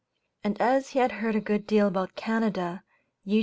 [0.43, 2.81] And as he had heard a good deal about Canada,
[3.23, 3.39] U.